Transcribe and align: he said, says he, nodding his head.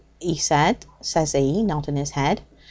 he 0.19 0.35
said, 0.35 0.83
says 1.01 1.33
he, 1.33 1.61
nodding 1.61 1.95
his 1.95 2.09
head. 2.09 2.41